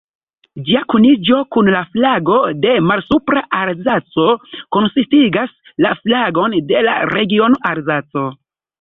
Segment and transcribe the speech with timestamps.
[0.69, 4.27] Ĝia kuniĝo kun la flago de Malsupra-Alzaco
[4.79, 8.31] konsistigas la flagon de la regiono Alzaco.